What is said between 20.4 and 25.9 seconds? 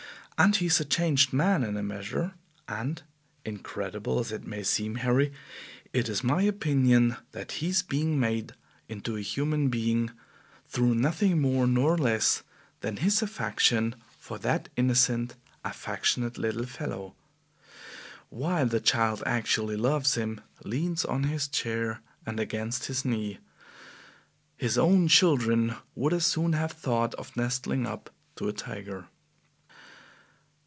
leans on his chair and against his knee. His own children